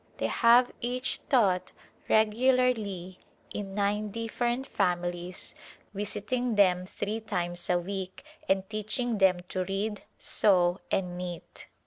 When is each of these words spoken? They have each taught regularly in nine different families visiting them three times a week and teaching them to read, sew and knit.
They 0.17 0.25
have 0.25 0.71
each 0.81 1.19
taught 1.29 1.73
regularly 2.09 3.19
in 3.53 3.75
nine 3.75 4.09
different 4.09 4.65
families 4.65 5.53
visiting 5.93 6.55
them 6.55 6.87
three 6.87 7.19
times 7.19 7.69
a 7.69 7.77
week 7.77 8.25
and 8.49 8.67
teaching 8.67 9.19
them 9.19 9.41
to 9.49 9.63
read, 9.63 10.01
sew 10.17 10.79
and 10.89 11.19
knit. 11.19 11.67